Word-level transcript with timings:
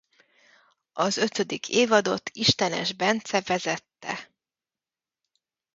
Az 0.93 1.17
ötödik 1.17 1.69
évadot 1.69 2.29
Istenes 2.33 2.93
Bence 2.93 3.41
vezette. 3.45 4.31